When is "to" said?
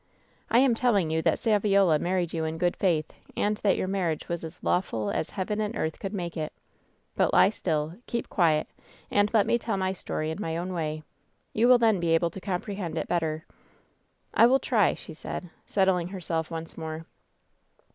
12.31-12.41